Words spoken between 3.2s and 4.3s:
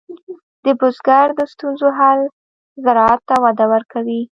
ته وده ورکوي.